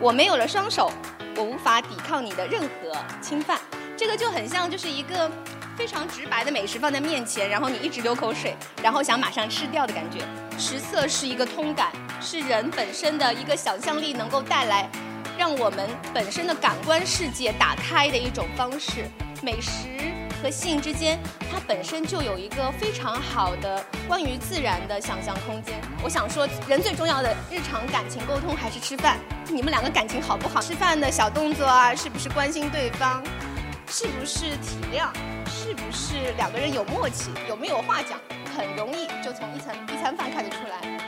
[0.00, 0.90] 我没有了双手，
[1.36, 3.60] 我无法抵抗你的任何侵犯。
[3.98, 5.30] 这个就很像就是一个
[5.76, 10.20] 非常直白的美食放在面前，然后你一直流口水，然后想马上吃掉的感觉。
[10.56, 14.90] 食色是一个通感，是人本身的一个想象力能够带来，
[15.36, 19.04] 让我们本身的感官世界打开的一种方式。
[19.42, 19.70] 美食。
[20.42, 21.18] 和性之间，
[21.50, 25.80] 它本身就有一个非常好的关于自然的想象空间。
[26.02, 29.18] 我想说，人最重要的日常感情沟通还是吃饭。
[29.48, 30.60] 你们两个感情好不好？
[30.60, 33.22] 吃饭的小动作啊，是不是关心对方？
[33.88, 35.08] 是不是体谅？
[35.46, 37.30] 是不是两个人有默契？
[37.48, 38.18] 有没有话讲？
[38.56, 40.99] 很容易就从一餐一餐饭看得出来。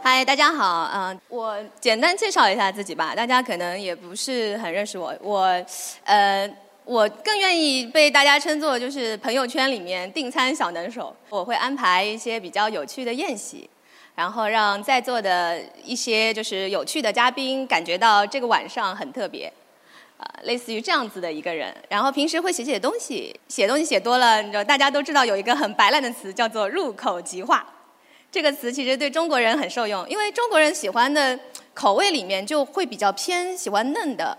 [0.00, 3.14] 嗨，大家好，嗯，我简单介绍一下自己吧。
[3.14, 5.64] 大家可能也不是很认识我，我，
[6.04, 6.48] 呃，
[6.84, 11.14] 我更愿意被大家称作就是朋友圈里面订餐小能手。
[11.28, 13.68] 我会安排一些比较有趣的宴席，
[14.14, 19.52] 然后让在座的一些就是有趣的嘉宾感觉到这个晚上很特别，
[20.16, 21.74] 啊，类似于这样子的一个人。
[21.88, 27.66] 然后平时会写写东西，写东西写多了，你知道大家都知道有一个很白烂的词叫做入口即化。
[28.30, 31.38] 这个词其实对中国人很受用，因为中国人喜欢的
[31.72, 34.36] 口味里面就会比较偏喜欢嫩的、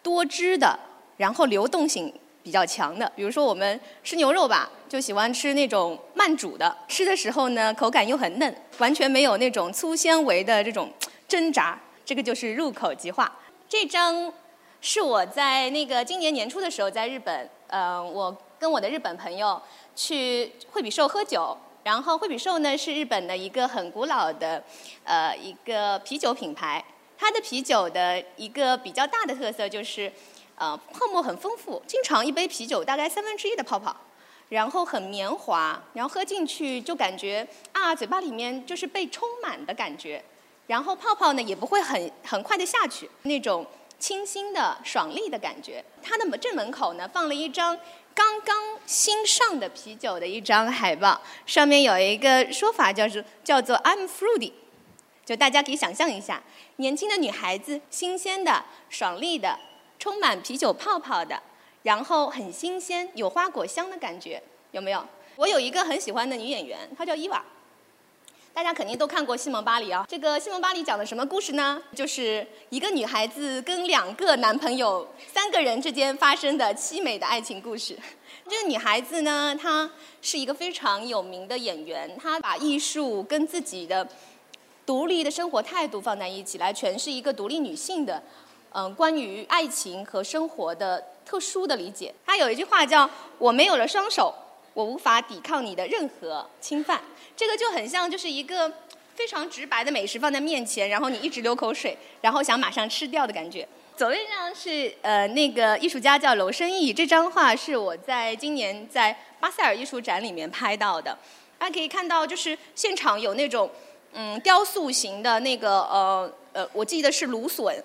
[0.00, 0.78] 多汁的，
[1.16, 3.10] 然后流动性比较强的。
[3.16, 10.88] 比如说我们吃牛肉吧，就喜欢吃那种慢煮的，吃的时候呢口感又很嫩，完全没有那种粗纤维的这种
[11.26, 11.76] 挣扎。
[12.04, 13.30] 这个就是入口即化。
[13.68, 14.32] 这张
[14.80, 19.60] 是我在那个今年年初的时候在日本，呃，我跟我的日本朋友
[19.96, 21.58] 去惠比寿喝酒。
[21.84, 24.62] 然后惠比寿呢是日本的一个很古老的，
[25.04, 26.84] 呃一个啤酒品牌。
[27.18, 30.12] 它的啤酒的一个比较大的特色就是，
[30.56, 33.94] 呃泡沫很丰富，经常一杯啤酒大概三分之一的泡泡，
[34.48, 40.24] 然后很绵滑，然后喝进去就感觉啊嘴巴里面就是被充满的感觉，
[40.66, 43.64] 然后泡泡呢也不会很很快的下去，那种
[44.00, 45.84] 清新的爽利的感觉。
[46.02, 47.78] 它的门正门口呢放了一张。
[48.14, 54.52] 刚刚新上的啤酒的一张海报，上面有一个说法，叫做叫做 I'm fruity，
[55.24, 56.42] 就大家可以想象一下，
[56.76, 59.58] 年轻的女孩子，新鲜的、爽利的、
[59.98, 61.42] 充满啤酒泡泡的，
[61.82, 64.42] 然后很新鲜、有花果香的感觉，
[64.72, 65.06] 有没有？
[65.36, 67.42] 我有一个很喜欢的女演员，她叫伊娃。
[68.54, 71.82] 大家肯定都看过《西蒙巴黎》啊，这个《西蒙巴黎》讲的什么故事呢？
[71.96, 77.98] 就是一个女孩子跟两个男朋友三个人之间发生的凄美的爱情故事。
[78.46, 84.06] 这个女孩子呢，她是一个非常有名的演员，她把艺术跟自己的
[84.84, 88.22] 独立的生活态度放在一起来诠释一个独立女性的，
[88.74, 92.14] 嗯，关于爱情和生活的特殊的理解。
[92.26, 93.08] 她有一句话叫
[93.38, 94.34] “我没有了双手”。
[94.74, 97.00] 我无法抵抗你的任何侵犯，
[97.36, 98.72] 这个就很像就是一个
[99.14, 103.68] 非常直白的美食放在面前，然后你一直流口水，然后想马上吃掉的感觉。
[103.94, 111.16] 左边这张是呃那个艺术家叫娄生义，这张画是我在今年在巴塞尔艺术展里面拍到的。
[111.58, 113.70] 大家可以看到，就是现场有那种
[114.14, 117.84] 嗯雕塑型的那个呃呃，我记得是芦笋，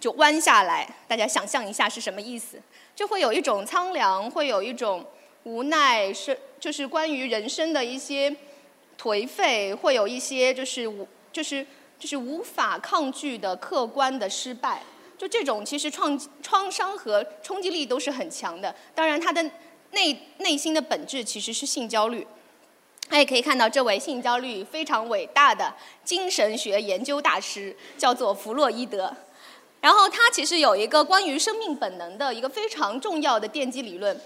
[0.00, 2.58] 就弯下来，大家想象一下是什么意思？
[2.96, 5.04] 就会有一种苍凉，会有一种。
[5.44, 8.34] 无奈是就是关于人生的一些
[9.00, 11.66] 颓废，会有一些就是无就是
[11.98, 14.82] 就是无法抗拒的客观的失败。
[15.16, 18.74] 就这种其实创创伤和冲击力都是很强的。
[18.94, 19.42] 当然，他的
[19.92, 22.26] 内内心的本质其实是性焦虑。
[23.08, 25.72] 他也可以看到这位性焦虑非常伟大的
[26.02, 29.14] 精神学研究大师，叫做弗洛伊德。
[29.80, 34.18] 然后他其实有一个关于生命本能的一个非常重要的奠基理论。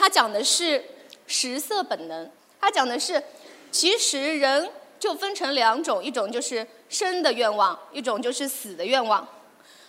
[0.00, 0.82] 他讲的是
[1.26, 3.22] 食色本能，他讲的是，
[3.70, 9.28] 其实人就分成两种，一种就是生的愿望，一种就是死的愿望。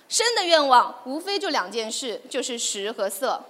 [0.10, 3.42] 生的愿望无非就两件事，就是食和色。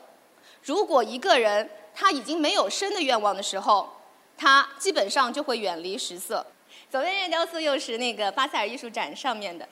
[0.61, 3.89] 如果一个人他已经没有生的愿望的时候，
[4.37, 6.45] 他基本上就会远离食色。
[6.91, 9.67] 左边这雕塑又是那个巴塞尔艺术展上面的，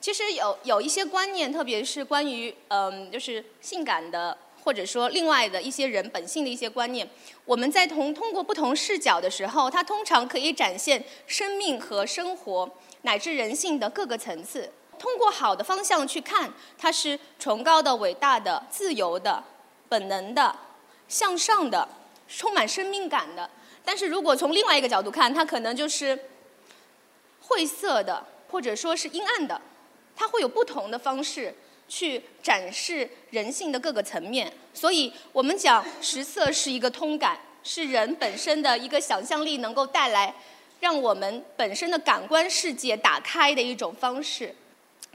[0.00, 4.36] 其实有有一些观念，特别是关于嗯，就是性感的。
[4.62, 7.08] 或者说，另外的一些人本性的一些观念，
[7.44, 12.70] 我们在同通过不同视角的时候，它通常可以展现生命和生活
[13.02, 14.70] 乃至人性的各个层次。
[14.98, 19.42] 通过好的方向去看，它是崇高的、伟大的、自由的、
[19.88, 20.54] 本能的、
[21.08, 21.88] 向上的、
[22.28, 23.50] 充满生命感的。
[23.84, 26.16] 但是如果从另外一个角度看，它可能就是
[27.40, 29.60] 晦涩的、或者说是阴暗的，
[30.14, 31.52] 它会有不同的方式
[31.92, 34.50] 去展示人性的各个层面。
[34.72, 40.34] 所以我们讲食色是一个通感，是人本身的一个想象力能够带来，
[40.80, 44.54] 让我们本身的感官世界打开的一种方式。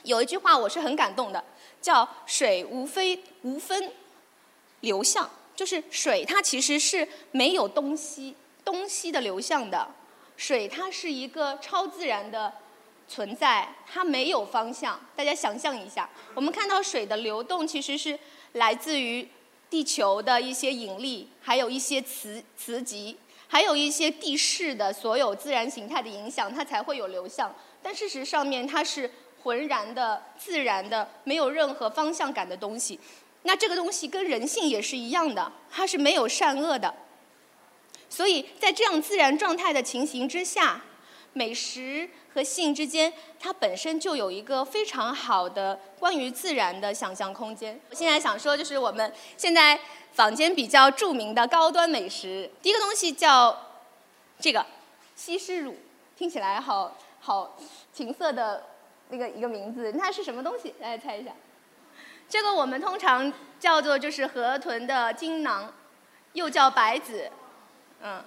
[0.04, 1.44] 有一句话我是很感动的，
[1.82, 3.92] 叫“水无非无分
[4.82, 5.28] 流向”，
[5.58, 9.90] 就是水它其实是没有东西东西的流向的，
[10.38, 12.54] 水它是一个超自然的
[13.08, 15.00] 存在，它没有方向。
[15.16, 18.18] 大家想象一下，我们看到水的流动其实是
[18.54, 19.28] 来自于
[19.70, 23.18] 地球的一些引力，还有一些磁磁极，
[23.48, 27.54] 还有一些地势的所有自然形态的影响，它才会有流向。
[27.82, 29.10] 但事实上面它是。
[29.44, 33.00] 浑然的、自然的、没有任何方向感的东西，
[33.44, 36.94] 那这个东西跟人性也是一样的，它是没有善恶的。
[38.10, 40.82] 所以在这样自然状态的情形之下，
[41.38, 47.80] 美食和性之间，它本身就有一个非常好的关于自然的想象空间。
[47.90, 49.80] 我现在想说，就是我们现在
[50.14, 53.56] 坊间比较著名的高端美食，第一个东西叫
[54.40, 54.66] 这个
[55.16, 55.78] 西施乳，
[56.18, 57.56] 听起来好好
[57.94, 58.66] 情色的。
[59.10, 60.76] 那个一个名字，它是什么东西？
[60.82, 61.32] 大家猜一下。
[62.28, 65.74] 这个我们通常叫做就是河豚的精囊，
[66.34, 67.32] 又叫白子，
[68.02, 68.22] 嗯，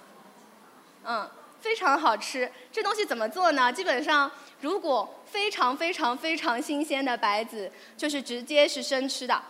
[1.05, 1.29] 嗯，
[1.61, 2.51] 非常好吃。
[2.71, 3.71] 这东西怎么做呢？
[3.71, 4.29] 基本上，
[4.59, 9.41] 如果非常非常非常新鲜的白子，就是直接是生吃的。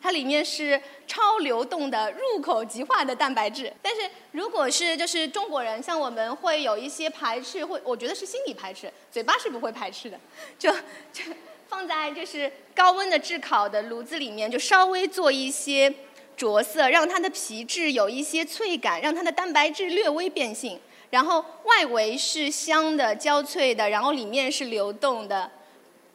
[0.00, 10.20] 它里面是超流动的入口即化的蛋白质，但是如果是就是中国人，像我们会有一些排斥，会我觉得是心理排斥，嘴巴是不会排斥的，
[10.58, 10.70] 就
[11.12, 11.24] 就
[11.66, 15.92] 放在就是高温的炙烤的炉子里面，就稍微做一些
[16.36, 20.78] 着色，让它的皮质有一些脆感，让它的蛋白质略微变性，
[21.10, 25.50] 然后外围是香的焦脆的，然后里面是流动的，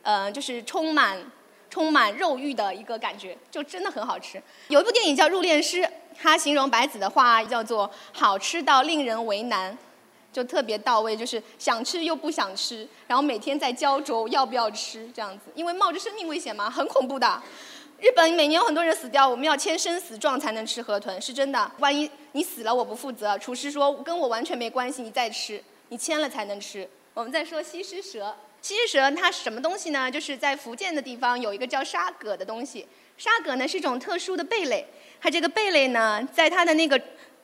[0.01, 1.19] 呃，就是充满。
[1.71, 4.43] 充满肉欲的一个感觉，就真的很好吃。
[4.67, 5.77] 有一部电影叫《入殓师》，
[6.21, 9.77] 他形容白子的话叫做“好吃到令人为难”，
[10.33, 17.41] 就特别到位，就是想吃又不想吃，然后每天在焦灼要不要吃这样子，因为冒着生命危险嘛，很恐怖的。
[18.01, 21.71] 日本每年有很多人死掉，我们要签生死状才能吃河豚，是真的。
[21.77, 23.37] 万一你死了，我不负责。
[23.37, 26.89] 厨师说跟我完全没关系，你再吃，你签了才能吃。
[27.13, 28.35] 我们再说西施蛇。
[28.59, 30.09] 西施蛇它是什么东西呢？
[30.09, 32.87] 就是在福建的地方有一个叫沙蛤的东西。
[33.19, 34.83] 沙蛤呢是一种特殊的贝类，
[35.19, 36.99] 它这个贝类呢，在它的那个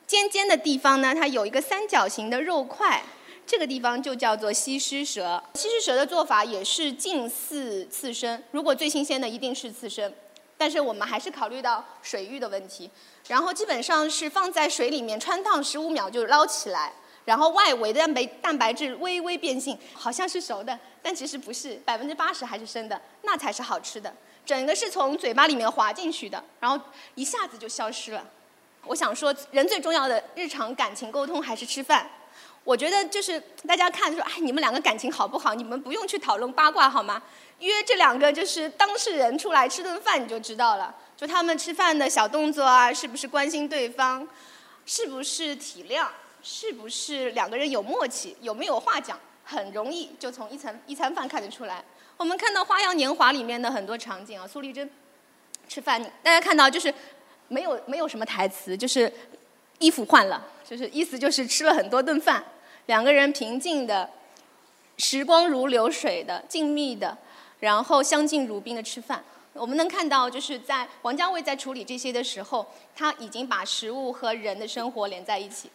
[0.08, 3.00] 尖尖的地方呢，它有一个三角形的肉块，
[3.46, 5.40] 这个地方就叫做西施蛇。
[5.54, 10.12] 西施蛇的做法也是近似刺身，如果最新鲜的一定是刺身，
[10.58, 12.90] 但是我们还是考虑到水域的问题，
[13.28, 16.92] 然后基本上是放在水里面穿烫十五秒就捞起来。
[17.24, 24.12] 然后外围的蛋白蛋白质微微变性，好像是熟的，但其实不是，百分之八十还是生的，那才是好吃的。
[24.46, 26.82] 整个是从嘴巴里面滑进去的，然后
[27.16, 28.26] 一下子就消失了。
[28.86, 32.08] 我想说，人最重要的日常感情沟通还是吃饭。
[32.68, 35.54] 我觉得就是大家看说，哎，你们两个感情好不好？
[35.54, 37.22] 你们不用去讨论八卦好吗？
[37.60, 40.94] 约这两个就是当事人出来吃顿饭，你就知道了。
[41.16, 44.28] 就他们吃饭的小动作啊，是不是关心对方，
[44.84, 46.08] 是不是体谅？
[46.42, 51.82] 是不是两个人有默契，有没有话讲，很容易就从一餐一餐饭看得出来。
[52.18, 54.90] 我们看到《花样年华》里面的很多场景啊，苏丽珍
[55.70, 56.92] 吃饭，大家看到就是
[57.48, 59.10] 没有没有什么台词，就是
[59.78, 62.44] 衣服换了，就是意思就是吃了很多顿饭，
[62.88, 64.08] 两个人平静的，
[64.96, 67.16] 时光如流水的，静谧的，
[67.60, 69.22] 然后相敬如宾的吃饭。
[69.52, 72.66] 我们能看到，就是在王家卫在处理这些的时候，
[72.96, 75.70] 他已经把食物和人的生活连在一起。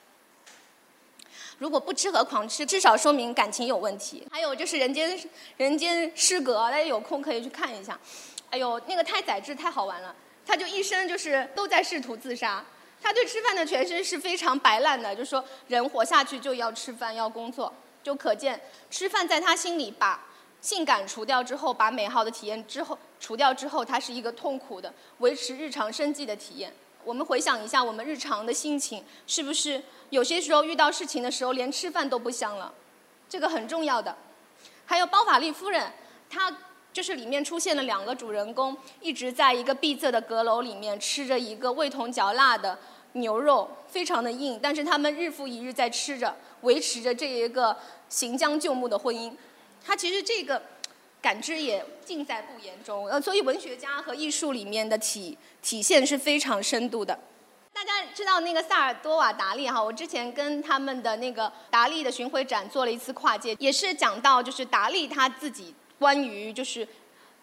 [1.59, 4.27] 如果不吃和狂吃，至少说明感情有问题。
[4.31, 5.19] 还有就是《人间
[5.57, 7.97] 人间失格》，大家有空可以去看一下。
[8.49, 12.65] 哎呦，那个太宰治太好玩了，他就一生就是都在试图自杀。
[13.03, 20.25] 他对吃饭的诠释是非常白烂的，就说人活下去就要吃饭要工作，就可见吃饭在他心里把
[20.61, 26.73] 性感除掉之后，把美好的体验之后除掉之后，它是一个痛苦的维持日常生计的体验。
[27.03, 32.73] 我们回想一下，我们日常的心情是不是有些时候遇到事情的时候，连吃饭都不香了？
[33.27, 34.15] 这个很重要的。
[34.85, 35.91] 还有包法利夫人，
[36.29, 36.49] 她
[36.93, 42.79] 就是里面出现了两个主人公，一直在一个闭塞的阁楼里面吃着一个味同嚼蜡的
[43.13, 47.75] 牛肉，非常的硬，但是他们日复一日在吃着，维持着这一个
[48.07, 49.35] 行将就木的婚姻。
[49.83, 50.61] 他其实这个。
[51.23, 57.17] 感知也尽在不言中，呃，所以文学家和艺术里面的体体现是非常深度的。
[57.71, 65.73] 大家知道那个萨尔多瓦达利哈，我之前跟他们的那个达利的巡回展做了一次跨界，也是讲到就是达利他自己
[66.03, 66.85] 关于就是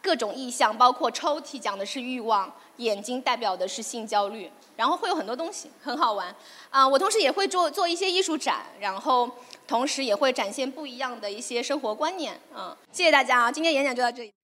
[0.03, 6.35] 各种意象，包括抽屉讲的是欲望，眼睛代表的是性焦虑，然后会有很多东西很好玩
[6.69, 6.87] 啊。
[6.87, 9.31] 我同时也会做做一些艺术展，然后
[9.67, 12.39] 同时也会展现不一样的一些生活观念。
[12.55, 14.40] 啊，谢谢大家啊，今天演讲就到这里。